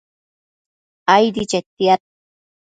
aidi 1.15 1.43
chetiad 1.49 2.01